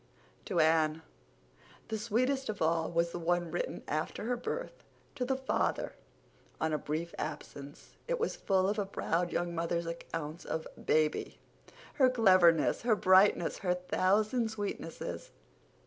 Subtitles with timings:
[0.45, 1.03] To Anne,
[1.89, 5.93] the sweetest of all was the one written after her birth to the father
[6.59, 7.97] on a brief absence.
[8.07, 13.75] It was full of a proud young mother's accounts of "baby"—her cleverness, her brightness, her
[13.75, 15.29] thousand sweetnesses.